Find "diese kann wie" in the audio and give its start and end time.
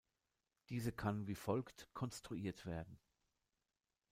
0.69-1.35